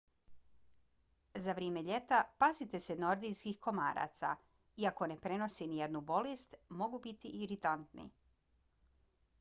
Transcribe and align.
za 1.43 1.53
vrijeme 1.57 1.83
ljeta 1.89 2.21
pazite 2.43 2.79
se 2.85 2.95
nordijskih 3.03 3.59
komaraca. 3.67 4.33
iako 4.85 5.09
ne 5.13 5.19
prenose 5.27 5.69
nijednu 5.77 6.03
bolest 6.11 6.61
mogu 6.83 7.03
biti 7.07 7.37
iritantni 7.45 8.11